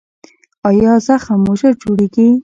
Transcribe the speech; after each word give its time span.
ایا 0.69 0.93
زخم 1.05 1.39
مو 1.45 1.53
ژر 1.59 1.73
جوړیږي؟ 1.81 2.27